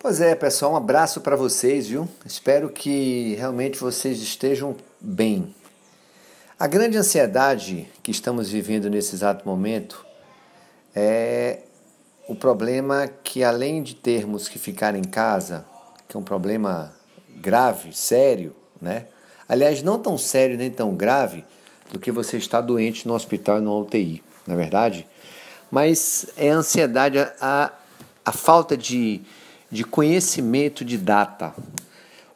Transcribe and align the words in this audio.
Pois 0.00 0.20
é, 0.20 0.32
pessoal, 0.36 0.74
um 0.74 0.76
abraço 0.76 1.20
para 1.22 1.34
vocês, 1.34 1.88
viu? 1.88 2.08
Espero 2.24 2.68
que 2.70 3.34
realmente 3.34 3.80
vocês 3.80 4.22
estejam 4.22 4.76
bem. 5.00 5.52
A 6.56 6.68
grande 6.68 6.96
ansiedade 6.96 7.88
que 8.00 8.12
estamos 8.12 8.48
vivendo 8.48 8.88
nesse 8.88 9.16
exato 9.16 9.44
momento 9.44 10.06
é 10.94 11.62
o 12.28 12.36
problema 12.36 13.08
que, 13.24 13.42
além 13.42 13.82
de 13.82 13.96
termos 13.96 14.46
que 14.46 14.56
ficar 14.56 14.94
em 14.94 15.02
casa, 15.02 15.66
que 16.08 16.16
é 16.16 16.20
um 16.20 16.22
problema 16.22 16.94
grave, 17.34 17.92
sério, 17.92 18.54
né? 18.80 19.06
Aliás, 19.48 19.82
não 19.82 19.98
tão 19.98 20.16
sério 20.16 20.56
nem 20.56 20.70
tão 20.70 20.94
grave 20.94 21.44
do 21.90 21.98
que 21.98 22.12
você 22.12 22.36
está 22.36 22.60
doente 22.60 23.08
no 23.08 23.14
hospital 23.14 23.58
e 23.58 23.62
no 23.62 23.80
UTI, 23.80 24.22
na 24.46 24.54
é 24.54 24.56
verdade? 24.56 25.08
Mas 25.68 26.26
é 26.36 26.52
a 26.52 26.54
ansiedade, 26.54 27.18
a, 27.40 27.72
a 28.24 28.32
falta 28.32 28.76
de, 28.76 29.22
de 29.70 29.84
conhecimento 29.84 30.84
de 30.84 30.96
data. 30.96 31.54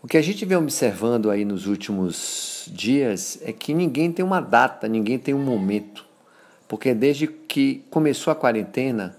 O 0.03 0.07
que 0.09 0.17
a 0.17 0.23
gente 0.23 0.45
vem 0.45 0.59
observando 0.59 1.31
aí 1.31 1.45
nos 1.45 1.67
últimos 1.67 2.69
dias 2.73 3.39
é 3.43 3.53
que 3.53 3.73
ninguém 3.73 4.11
tem 4.13 4.25
uma 4.25 4.41
data, 4.41 4.89
ninguém 4.89 5.19
tem 5.19 5.33
um 5.33 5.43
momento. 5.43 6.05
Porque 6.69 6.93
desde 6.95 7.27
que 7.27 7.85
começou 7.91 8.33
a 8.33 8.37
quarentena, 8.37 9.17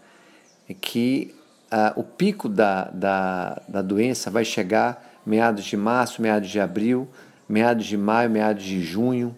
é 0.68 0.74
que 0.74 1.34
ah, 1.72 1.94
o 1.96 2.04
pico 2.04 2.50
da, 2.50 2.86
da, 2.86 3.62
da 3.68 3.82
doença 3.82 4.30
vai 4.30 4.46
chegar 4.46 5.22
meados 5.26 5.64
de 5.64 5.78
março, 5.78 6.22
meados 6.22 6.50
de 6.50 6.60
abril, 6.60 7.08
meados 7.48 7.86
de 7.86 7.98
maio, 7.98 8.30
meados 8.30 8.64
de 8.64 8.82
junho. 8.82 9.36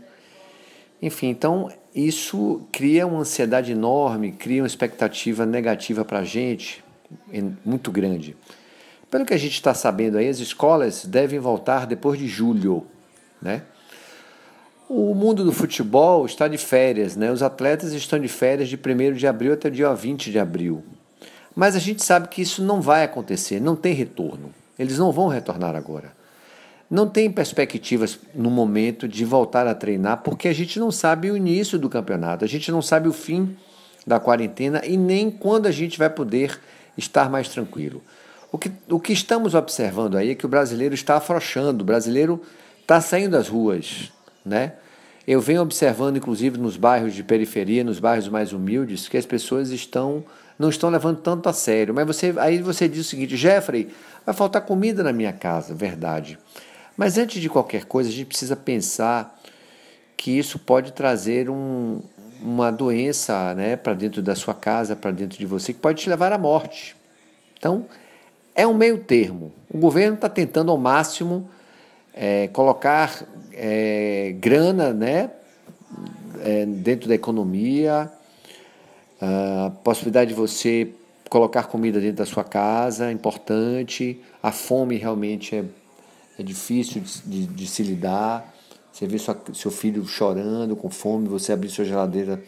Enfim, 1.01 1.27
então 1.27 1.71
isso 1.93 2.67
cria 2.71 3.05
uma 3.05 3.19
ansiedade 3.19 3.71
enorme, 3.71 4.31
cria 4.31 4.61
uma 4.61 4.67
expectativa 4.67 5.45
negativa 5.45 6.03
para 6.03 6.19
a 6.19 6.23
gente, 6.23 6.83
muito 7.63 7.91
grande. 7.91 8.35
Pelo 9.09 9.25
que 9.25 9.33
a 9.33 9.37
gente 9.37 9.53
está 9.53 9.73
sabendo 9.73 10.17
aí, 10.17 10.27
as 10.27 10.39
escolas 10.39 11.05
devem 11.05 11.39
voltar 11.39 11.85
depois 11.85 12.19
de 12.19 12.27
julho, 12.27 12.85
né? 13.41 13.61
O 14.87 15.15
mundo 15.15 15.43
do 15.43 15.51
futebol 15.51 16.25
está 16.25 16.47
de 16.47 16.57
férias, 16.57 17.15
né? 17.15 17.31
Os 17.31 17.41
atletas 17.41 17.91
estão 17.93 18.19
de 18.19 18.27
férias 18.27 18.69
de 18.69 18.75
1 18.75 19.13
de 19.13 19.25
abril 19.25 19.53
até 19.53 19.67
o 19.67 19.71
dia 19.71 19.93
20 19.93 20.31
de 20.31 20.37
abril. 20.37 20.83
Mas 21.55 21.75
a 21.75 21.79
gente 21.79 22.03
sabe 22.03 22.27
que 22.27 22.41
isso 22.41 22.61
não 22.61 22.81
vai 22.81 23.03
acontecer, 23.03 23.59
não 23.59 23.75
tem 23.75 23.93
retorno. 23.93 24.53
Eles 24.77 24.97
não 24.97 25.11
vão 25.11 25.27
retornar 25.27 25.75
agora. 25.75 26.11
Não 26.89 27.07
tem 27.07 27.31
perspectivas 27.31 28.19
no 28.33 28.51
momento 28.51 29.07
de 29.07 29.25
voltar 29.25 29.65
a 29.65 29.73
treinar, 29.73 30.21
porque 30.21 30.47
a 30.47 30.53
gente 30.53 30.77
não 30.77 30.91
sabe 30.91 31.31
o 31.31 31.37
início 31.37 31.79
do 31.79 31.89
campeonato, 31.89 32.45
a 32.45 32.47
gente 32.47 32.71
não 32.71 32.81
sabe 32.81 33.07
o 33.07 33.13
fim 33.13 33.57
da 34.05 34.19
quarentena 34.19 34.81
e 34.85 34.95
nem 34.97 35.31
quando 35.31 35.65
a 35.65 35.71
gente 35.71 35.97
vai 35.97 36.09
poder 36.09 36.59
estar 36.95 37.29
mais 37.29 37.47
tranquilo. 37.49 38.03
O 38.55 38.57
que, 38.57 38.71
o 38.89 39.01
que 39.01 39.11
estamos 39.11 39.53
observando 39.53 40.15
aí 40.15 40.29
é 40.29 40.35
que 40.35 40.45
o 40.45 40.47
brasileiro 40.47 40.95
está 40.95 41.17
afrouxando, 41.17 41.81
o 41.81 41.85
brasileiro 41.85 42.41
está 42.81 43.01
saindo 43.01 43.31
das 43.31 43.49
ruas, 43.49 44.13
né? 44.45 44.75
Eu 45.27 45.41
venho 45.41 45.61
observando, 45.61 46.15
inclusive 46.15 46.57
nos 46.57 46.77
bairros 46.77 47.13
de 47.13 47.21
periferia, 47.21 47.83
nos 47.83 47.99
bairros 47.99 48.29
mais 48.29 48.53
humildes, 48.53 49.09
que 49.09 49.17
as 49.17 49.25
pessoas 49.25 49.71
estão 49.71 50.23
não 50.57 50.69
estão 50.69 50.89
levando 50.89 51.17
tanto 51.17 51.49
a 51.49 51.51
sério. 51.51 51.93
Mas 51.93 52.07
você, 52.07 52.33
aí 52.37 52.61
você 52.61 52.87
diz 52.87 53.01
o 53.01 53.09
seguinte, 53.09 53.35
Jeffrey, 53.35 53.89
vai 54.25 54.33
faltar 54.33 54.61
comida 54.61 55.03
na 55.03 55.11
minha 55.11 55.33
casa, 55.33 55.75
verdade. 55.75 56.39
Mas 56.95 57.17
antes 57.17 57.41
de 57.41 57.49
qualquer 57.49 57.83
coisa, 57.83 58.09
a 58.09 58.13
gente 58.13 58.27
precisa 58.27 58.55
pensar 58.55 59.37
que 60.15 60.31
isso 60.31 60.57
pode 60.59 60.93
trazer 60.93 61.49
um, 61.49 61.99
uma 62.41 62.71
doença 62.71 63.53
né, 63.53 63.75
para 63.75 63.93
dentro 63.93 64.21
da 64.21 64.33
sua 64.33 64.53
casa, 64.53 64.95
para 64.95 65.11
dentro 65.11 65.37
de 65.37 65.45
você, 65.45 65.73
que 65.73 65.79
pode 65.79 66.01
te 66.01 66.09
levar 66.09 66.31
à 66.31 66.37
morte. 66.37 66.95
Então, 67.57 67.85
é 68.55 68.65
um 68.65 68.73
meio 68.73 68.97
termo. 68.99 69.51
O 69.69 69.77
governo 69.77 70.15
está 70.15 70.29
tentando 70.29 70.71
ao 70.71 70.77
máximo 70.77 71.49
é, 72.13 72.47
colocar 72.47 73.27
é, 73.51 74.33
grana 74.39 74.93
né, 74.93 75.29
é, 76.41 76.65
dentro 76.65 77.09
da 77.09 77.15
economia, 77.15 78.11
a 79.21 79.71
possibilidade 79.83 80.29
de 80.29 80.35
você 80.35 80.89
colocar 81.29 81.63
comida 81.63 81.99
dentro 81.99 82.17
da 82.17 82.25
sua 82.25 82.43
casa 82.43 83.07
é 83.07 83.11
importante. 83.11 84.21
A 84.41 84.51
fome 84.51 84.97
realmente 84.97 85.55
é, 85.55 85.63
é 86.39 86.43
difícil 86.43 87.01
de, 87.01 87.21
de, 87.21 87.47
de 87.47 87.67
se 87.67 87.83
lidar. 87.83 88.53
Você 88.91 89.07
vê 89.07 89.17
sua, 89.17 89.37
seu 89.53 89.71
filho 89.71 90.05
chorando, 90.05 90.75
com 90.75 90.89
fome, 90.89 91.27
você 91.27 91.51
abrir 91.51 91.69
sua 91.69 91.83
geladeira, 91.83 92.41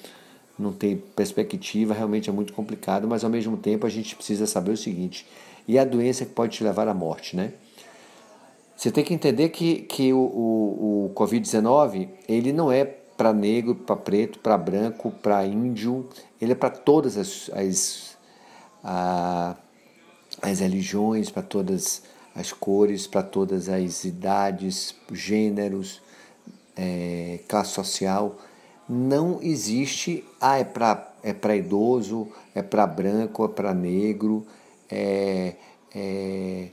não 0.58 0.72
tem 0.72 0.96
perspectiva, 0.96 1.94
realmente 1.94 2.30
é 2.30 2.34
muito 2.34 2.54
complicado, 2.54 3.08
mas 3.08 3.24
ao 3.24 3.30
mesmo 3.30 3.58
tempo 3.58 3.86
a 3.86 3.90
gente 3.90 4.16
precisa 4.16 4.48
saber 4.48 4.72
o 4.72 4.78
seguinte: 4.78 5.26
e 5.68 5.78
a 5.78 5.84
doença 5.84 6.26
que 6.26 6.32
pode 6.32 6.58
te 6.58 6.64
levar 6.64 6.88
à 6.88 6.94
morte, 6.94 7.36
né? 7.36 7.54
Você 8.76 8.92
tem 8.92 9.04
que 9.04 9.14
entender 9.14 9.50
que, 9.50 9.82
que 9.82 10.14
o, 10.14 10.20
o, 10.20 11.06
o 11.06 11.12
Covid-19 11.16 12.10
ele 12.28 12.54
não 12.54 12.72
é 12.72 12.86
para 12.86 13.34
negro, 13.34 13.74
para 13.74 13.96
preto, 13.96 14.40
para 14.40 14.56
branco, 14.58 15.12
para 15.12 15.46
índio, 15.46 16.08
ele 16.40 16.52
é 16.52 16.56
para 16.56 16.70
todas 16.70 17.18
as, 17.18 17.50
as, 17.54 18.18
a, 18.84 19.56
as 20.42 20.60
religiões, 20.60 21.32
para 21.32 21.42
todas 21.42 22.04
as 22.36 22.54
cores, 22.54 23.08
para 23.08 23.24
todas 23.24 23.68
as 23.68 24.04
idades, 24.04 24.94
gêneros, 25.12 26.00
é, 26.76 27.40
classe 27.48 27.72
social. 27.72 28.38
Não 28.88 29.40
existe, 29.42 30.24
ah, 30.40 30.60
é 30.60 30.64
para 30.64 31.08
é 31.24 31.34
para 31.34 31.56
idoso, 31.58 32.30
é 32.56 32.62
para 32.62 32.88
branco, 32.88 33.44
é 33.44 33.48
para 33.50 33.74
negro, 33.74 34.46
é, 34.90 35.56
é, 35.94 36.68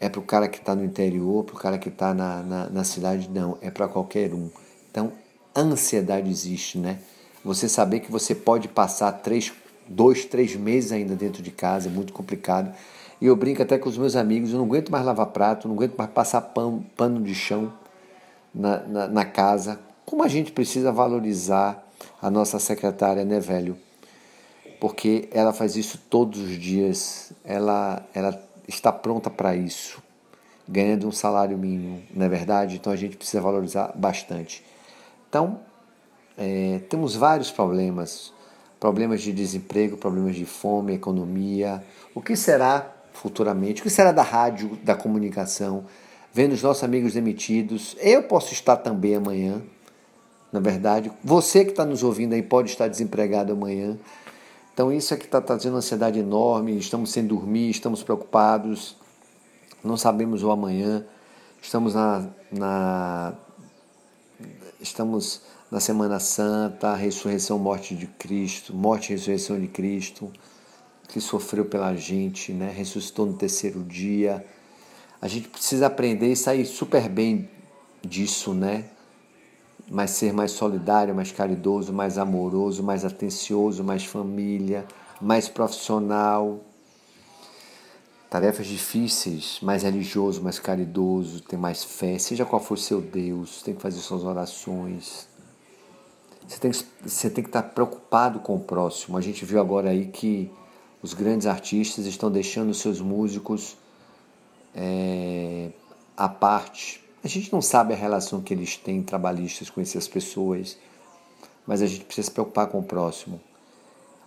é 0.00 0.08
para 0.08 0.20
o 0.20 0.22
cara 0.22 0.48
que 0.48 0.58
está 0.58 0.74
no 0.74 0.84
interior, 0.84 1.44
para 1.44 1.54
o 1.54 1.58
cara 1.58 1.78
que 1.78 1.88
está 1.88 2.14
na, 2.14 2.42
na, 2.42 2.70
na 2.70 2.84
cidade, 2.84 3.28
não, 3.28 3.58
é 3.60 3.70
para 3.70 3.88
qualquer 3.88 4.32
um. 4.32 4.50
Então, 4.90 5.12
ansiedade 5.54 6.30
existe, 6.30 6.78
né? 6.78 6.98
Você 7.44 7.68
saber 7.68 8.00
que 8.00 8.10
você 8.10 8.34
pode 8.34 8.68
passar 8.68 9.12
três, 9.12 9.52
dois, 9.88 10.24
três 10.24 10.56
meses 10.56 10.92
ainda 10.92 11.14
dentro 11.14 11.42
de 11.42 11.50
casa 11.50 11.88
é 11.88 11.92
muito 11.92 12.12
complicado. 12.12 12.74
E 13.20 13.26
eu 13.26 13.36
brinco 13.36 13.62
até 13.62 13.78
com 13.78 13.88
os 13.88 13.96
meus 13.96 14.16
amigos, 14.16 14.50
eu 14.50 14.58
não 14.58 14.66
aguento 14.66 14.90
mais 14.90 15.04
lavar 15.04 15.26
prato, 15.28 15.68
não 15.68 15.74
aguento 15.74 15.96
mais 15.96 16.10
passar 16.10 16.40
pano, 16.40 16.84
pano 16.96 17.22
de 17.22 17.34
chão 17.34 17.72
na, 18.54 18.78
na, 18.80 19.08
na 19.08 19.24
casa. 19.24 19.78
Como 20.04 20.22
a 20.22 20.28
gente 20.28 20.52
precisa 20.52 20.92
valorizar 20.92 21.86
a 22.20 22.30
nossa 22.30 22.58
secretária, 22.58 23.24
né, 23.24 23.40
velho? 23.40 23.76
Porque 24.80 25.28
ela 25.32 25.52
faz 25.52 25.76
isso 25.76 25.98
todos 26.10 26.40
os 26.40 26.58
dias, 26.58 27.32
ela, 27.44 28.06
ela 28.14 28.38
está 28.68 28.92
pronta 28.92 29.30
para 29.30 29.56
isso, 29.56 30.02
ganhando 30.68 31.06
um 31.06 31.12
salário 31.12 31.56
mínimo, 31.56 32.02
não 32.14 32.26
é 32.26 32.28
verdade? 32.28 32.76
Então 32.76 32.92
a 32.92 32.96
gente 32.96 33.16
precisa 33.16 33.40
valorizar 33.40 33.92
bastante. 33.94 34.64
Então, 35.28 35.60
é, 36.36 36.80
temos 36.88 37.14
vários 37.16 37.50
problemas: 37.50 38.32
problemas 38.78 39.22
de 39.22 39.32
desemprego, 39.32 39.96
problemas 39.96 40.36
de 40.36 40.44
fome, 40.44 40.94
economia. 40.94 41.82
O 42.14 42.20
que 42.20 42.36
será 42.36 42.92
futuramente? 43.12 43.80
O 43.80 43.84
que 43.84 43.90
será 43.90 44.12
da 44.12 44.22
rádio, 44.22 44.78
da 44.82 44.94
comunicação? 44.94 45.84
Vendo 46.32 46.52
os 46.52 46.62
nossos 46.62 46.84
amigos 46.84 47.14
demitidos. 47.14 47.96
Eu 47.98 48.24
posso 48.24 48.52
estar 48.52 48.76
também 48.76 49.14
amanhã, 49.14 49.62
na 50.52 50.60
verdade. 50.60 51.10
Você 51.24 51.64
que 51.64 51.70
está 51.70 51.84
nos 51.84 52.02
ouvindo 52.02 52.34
aí 52.34 52.42
pode 52.42 52.70
estar 52.70 52.88
desempregado 52.88 53.52
amanhã. 53.52 53.96
Então, 54.76 54.92
isso 54.92 55.14
é 55.14 55.16
que 55.16 55.24
está 55.24 55.40
trazendo 55.40 55.78
ansiedade 55.78 56.18
enorme. 56.18 56.76
Estamos 56.76 57.08
sem 57.08 57.26
dormir, 57.26 57.70
estamos 57.70 58.02
preocupados, 58.02 58.94
não 59.82 59.96
sabemos 59.96 60.42
o 60.42 60.50
amanhã. 60.50 61.02
Estamos 61.62 61.94
na, 61.94 62.28
na 62.52 63.32
estamos 64.78 65.40
na 65.70 65.80
Semana 65.80 66.20
Santa, 66.20 66.94
ressurreição, 66.94 67.58
morte 67.58 67.94
de 67.94 68.06
Cristo, 68.06 68.74
morte 68.74 69.06
e 69.06 69.16
ressurreição 69.16 69.58
de 69.58 69.66
Cristo, 69.66 70.30
que 71.08 71.22
sofreu 71.22 71.64
pela 71.64 71.94
gente, 71.94 72.52
né? 72.52 72.70
ressuscitou 72.70 73.24
no 73.24 73.32
terceiro 73.32 73.82
dia. 73.82 74.44
A 75.22 75.26
gente 75.26 75.48
precisa 75.48 75.86
aprender 75.86 76.30
e 76.30 76.36
sair 76.36 76.66
super 76.66 77.08
bem 77.08 77.48
disso, 78.02 78.52
né? 78.52 78.84
Mas 79.88 80.10
ser 80.10 80.32
mais 80.32 80.50
solidário, 80.50 81.14
mais 81.14 81.30
caridoso, 81.30 81.92
mais 81.92 82.18
amoroso, 82.18 82.82
mais 82.82 83.04
atencioso, 83.04 83.84
mais 83.84 84.04
família, 84.04 84.84
mais 85.20 85.48
profissional, 85.48 86.60
tarefas 88.28 88.66
difíceis, 88.66 89.58
mais 89.62 89.82
religioso, 89.82 90.42
mais 90.42 90.58
caridoso, 90.58 91.40
ter 91.40 91.56
mais 91.56 91.84
fé, 91.84 92.18
seja 92.18 92.44
qual 92.44 92.60
for 92.60 92.76
seu 92.76 93.00
Deus, 93.00 93.62
tem 93.62 93.74
que 93.74 93.80
fazer 93.80 94.00
suas 94.00 94.24
orações. 94.24 95.28
Você 96.46 96.58
tem, 96.60 96.70
que, 96.70 96.84
você 97.02 97.30
tem 97.30 97.42
que 97.42 97.48
estar 97.48 97.62
preocupado 97.62 98.38
com 98.40 98.54
o 98.56 98.60
próximo. 98.60 99.16
A 99.16 99.20
gente 99.20 99.44
viu 99.44 99.60
agora 99.60 99.90
aí 99.90 100.06
que 100.06 100.50
os 101.02 101.12
grandes 101.12 101.46
artistas 101.46 102.06
estão 102.06 102.30
deixando 102.30 102.72
seus 102.72 103.00
músicos 103.00 103.76
é, 104.74 105.70
à 106.16 106.28
parte. 106.28 107.02
A 107.26 107.28
gente 107.28 107.52
não 107.52 107.60
sabe 107.60 107.92
a 107.92 107.96
relação 107.96 108.40
que 108.40 108.54
eles 108.54 108.76
têm 108.76 109.02
trabalhistas 109.02 109.68
com 109.68 109.80
essas 109.80 110.06
pessoas, 110.06 110.78
mas 111.66 111.82
a 111.82 111.86
gente 111.88 112.04
precisa 112.04 112.26
se 112.26 112.30
preocupar 112.30 112.68
com 112.68 112.78
o 112.78 112.84
próximo. 112.84 113.40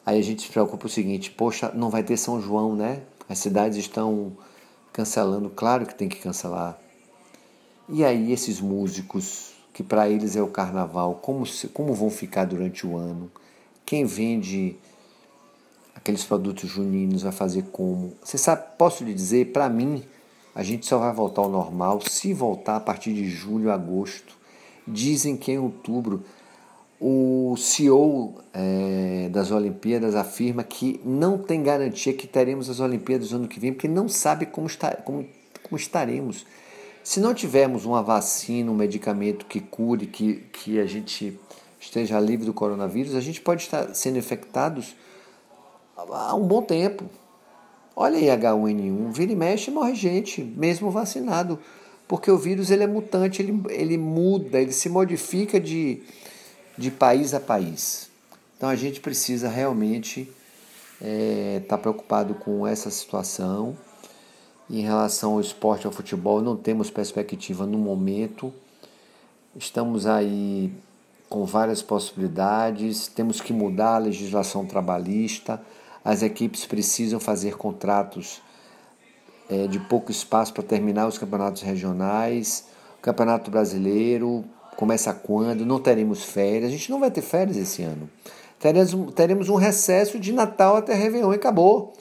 Aí 0.06 0.20
a 0.20 0.22
gente 0.22 0.42
se 0.42 0.50
preocupa 0.50 0.86
o 0.86 0.90
seguinte: 0.90 1.32
poxa, 1.32 1.72
não 1.74 1.90
vai 1.90 2.04
ter 2.04 2.18
São 2.18 2.42
João, 2.42 2.76
né? 2.76 3.04
As 3.30 3.40
cidades 3.40 3.78
estão 3.78 4.34
cancelando, 4.92 5.50
claro 5.50 5.86
que 5.86 5.96
tem 5.96 6.10
que 6.10 6.18
cancelar. 6.18 6.78
E 7.88 8.04
aí 8.04 8.34
esses 8.34 8.60
músicos, 8.60 9.54
que 9.74 9.82
para 9.82 10.10
eles 10.10 10.36
é 10.36 10.42
o 10.42 10.50
carnaval, 10.50 11.22
como, 11.22 11.46
como 11.74 11.94
vão 11.94 12.10
ficar 12.10 12.44
durante 12.44 12.86
o 12.86 12.98
ano? 12.98 13.32
Quem 13.86 14.04
vende 14.04 14.76
aqueles 15.96 16.26
produtos 16.26 16.70
juninos 16.70 17.22
vai 17.22 17.32
fazer 17.32 17.64
como? 17.72 18.18
Você 18.22 18.38
sabe, 18.38 18.62
posso 18.78 19.06
lhe 19.06 19.14
dizer, 19.14 19.54
para 19.54 19.70
mim, 19.70 20.04
a 20.60 20.64
gente 20.64 20.86
só 20.86 20.98
vai 20.98 21.14
voltar 21.14 21.44
ao 21.44 21.50
normal 21.50 22.02
se 22.02 22.34
voltar 22.34 22.76
a 22.76 22.80
partir 22.82 23.14
de 23.14 23.30
julho, 23.30 23.72
agosto. 23.72 24.36
Dizem 24.86 25.38
que 25.38 25.54
em 25.54 25.58
outubro 25.58 26.22
o 27.00 27.56
CEO 27.56 28.34
é, 28.54 29.30
das 29.32 29.52
Olimpíadas 29.52 30.16
afirma 30.16 30.62
que 30.62 31.00
não 31.06 31.38
tem 31.38 31.64
garantia 31.64 32.12
que 32.14 32.28
teremos 32.28 32.70
as 32.70 32.82
Olimpíadas 32.82 33.32
no 33.32 33.38
ano 33.38 33.48
que 33.48 33.58
vem, 33.58 33.72
porque 33.72 33.88
não 33.88 34.10
sabe 34.10 34.48
como, 34.48 34.68
está, 34.68 34.94
como, 34.98 35.26
como 35.64 35.78
estaremos. 35.78 36.46
Se 37.06 37.22
não 37.22 37.34
tivermos 37.34 37.86
uma 37.86 38.04
vacina, 38.04 38.70
um 38.70 38.76
medicamento 38.76 39.46
que 39.46 39.62
cure, 39.62 40.08
que, 40.08 40.44
que 40.52 40.78
a 40.78 40.86
gente 40.86 41.40
esteja 41.80 42.20
livre 42.20 42.46
do 42.46 42.54
coronavírus, 42.54 43.16
a 43.16 43.22
gente 43.22 43.40
pode 43.40 43.62
estar 43.62 43.96
sendo 43.96 44.18
infectados 44.18 44.94
há 45.96 46.36
um 46.36 46.46
bom 46.46 46.62
tempo. 46.62 47.06
Olha 48.02 48.18
aí 48.18 48.28
H1N1, 48.28 49.12
vira 49.12 49.34
e 49.34 49.36
mexe 49.36 49.70
morre 49.70 49.94
gente, 49.94 50.42
mesmo 50.42 50.90
vacinado, 50.90 51.60
porque 52.08 52.32
o 52.32 52.38
vírus 52.38 52.72
ele 52.72 52.86
é 52.86 52.88
mutante, 52.88 53.42
ele, 53.42 53.62
ele 53.68 53.98
muda, 53.98 54.58
ele 54.58 54.72
se 54.72 54.88
modifica 54.88 55.60
de, 55.60 56.02
de 56.78 56.92
país 56.92 57.34
a 57.34 57.42
país. 57.42 58.10
Então 58.56 58.70
a 58.70 58.76
gente 58.78 59.02
precisa 59.02 59.50
realmente 59.50 60.22
estar 60.22 61.02
é, 61.02 61.62
tá 61.68 61.78
preocupado 61.78 62.36
com 62.36 62.66
essa 62.66 62.90
situação. 62.90 63.76
Em 64.70 64.80
relação 64.80 65.34
ao 65.34 65.42
esporte, 65.42 65.86
ao 65.86 65.92
futebol, 65.92 66.42
não 66.42 66.56
temos 66.56 66.90
perspectiva 66.90 67.66
no 67.66 67.78
momento. 67.78 68.54
Estamos 69.58 70.06
aí 70.06 70.72
com 71.28 71.44
várias 71.44 71.82
possibilidades, 71.82 73.10
temos 73.10 73.42
que 73.42 73.52
mudar 73.52 73.96
a 73.96 73.98
legislação 73.98 74.66
trabalhista, 74.66 75.62
as 76.04 76.24
equipes 76.24 76.66
precisam 76.66 77.20
fazer 77.20 77.58
contratos 77.58 78.42
é, 79.50 79.68
de 79.68 79.80
pouco 79.80 80.12
espaço 80.12 80.54
para 80.54 80.64
terminar 80.64 81.08
os 81.08 81.18
campeonatos 81.18 81.62
regionais, 81.62 82.66
o 82.98 83.02
campeonato 83.02 83.50
brasileiro 83.50 84.46
começa 84.76 85.14
quando? 85.14 85.66
Não 85.66 85.80
teremos 85.80 86.24
férias, 86.24 86.70
a 86.70 86.72
gente 86.72 86.90
não 86.90 87.00
vai 87.00 87.12
ter 87.12 87.22
férias 87.22 87.58
esse 87.58 87.84
ano. 87.84 88.10
Teremos, 88.60 89.14
teremos 89.14 89.50
um 89.50 89.56
recesso 89.56 90.20
de 90.20 90.32
Natal 90.32 90.78
até 90.78 90.94
Réveillon 90.94 91.34
e 91.34 91.36
acabou. 91.36 91.94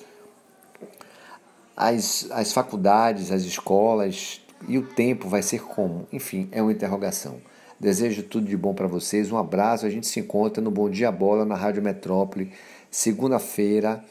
As, 1.76 2.28
as 2.30 2.52
faculdades, 2.52 3.30
as 3.30 3.42
escolas 3.42 4.40
e 4.68 4.76
o 4.78 4.82
tempo 4.82 5.28
vai 5.28 5.42
ser 5.42 5.62
como? 5.62 6.06
Enfim, 6.12 6.48
é 6.50 6.60
uma 6.60 6.72
interrogação. 6.72 7.36
Desejo 7.78 8.24
tudo 8.24 8.46
de 8.46 8.56
bom 8.56 8.74
para 8.74 8.88
vocês. 8.88 9.30
Um 9.30 9.38
abraço. 9.38 9.86
A 9.86 9.90
gente 9.90 10.06
se 10.06 10.18
encontra 10.18 10.60
no 10.60 10.70
Bom 10.70 10.90
Dia 10.90 11.12
Bola 11.12 11.44
na 11.44 11.54
Rádio 11.54 11.80
Metrópole, 11.80 12.52
segunda-feira, 12.90 14.04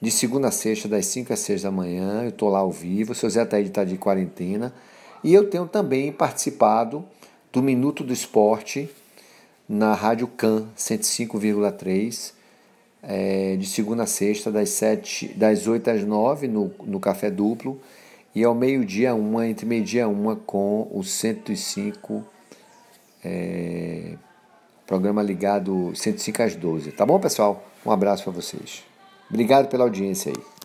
de 0.00 0.10
segunda 0.10 0.48
a 0.48 0.50
sexta, 0.50 0.88
das 0.88 1.06
5 1.06 1.32
às 1.32 1.40
6 1.40 1.62
da 1.62 1.70
manhã. 1.70 2.22
Eu 2.22 2.28
estou 2.28 2.48
lá 2.48 2.60
ao 2.60 2.70
vivo. 2.70 3.12
O 3.12 3.14
seu 3.14 3.28
Zé 3.28 3.44
Taíde 3.44 3.70
está 3.70 3.84
de 3.84 3.96
quarentena. 3.96 4.72
E 5.24 5.34
eu 5.34 5.50
tenho 5.50 5.66
também 5.66 6.12
participado 6.12 7.04
do 7.52 7.62
Minuto 7.62 8.04
do 8.04 8.12
Esporte 8.12 8.88
na 9.68 9.94
Rádio 9.94 10.28
Can 10.28 10.66
105,3. 10.76 12.32
É, 13.02 13.56
de 13.56 13.66
segunda 13.66 14.02
a 14.02 14.06
sexta, 14.06 14.50
das, 14.50 14.70
7, 14.70 15.28
das 15.28 15.66
8 15.66 15.88
às 15.88 16.04
9 16.04 16.48
no, 16.48 16.70
no 16.84 16.98
Café 16.98 17.30
Duplo 17.30 17.80
e 18.34 18.44
ao 18.44 18.54
meio-dia 18.54 19.14
uma, 19.14 19.46
entre 19.46 19.64
meio-dia 19.64 20.08
uma 20.08 20.34
com 20.34 20.88
o 20.92 21.02
105 21.04 22.24
é, 23.24 23.97
programa 24.88 25.22
ligado 25.22 25.92
105 25.94 26.42
às 26.42 26.56
12. 26.56 26.92
Tá 26.92 27.04
bom, 27.04 27.20
pessoal? 27.20 27.62
Um 27.84 27.90
abraço 27.92 28.24
para 28.24 28.32
vocês. 28.32 28.82
Obrigado 29.28 29.68
pela 29.68 29.84
audiência 29.84 30.32
aí. 30.32 30.57